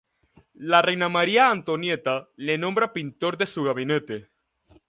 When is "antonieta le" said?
1.51-2.57